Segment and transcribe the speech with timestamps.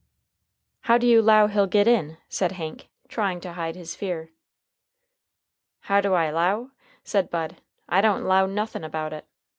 [0.81, 4.31] "How do you 'low he'll get in?" said Hank, trying to hide his fear.
[5.81, 6.71] "How do I 'low?"
[7.03, 7.57] said Bud.
[7.87, 9.27] "I don't 'low nothin' about it.